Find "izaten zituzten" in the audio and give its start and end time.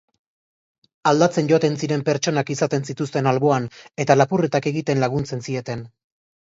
2.55-3.33